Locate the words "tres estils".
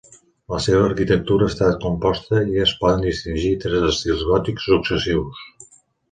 3.65-4.23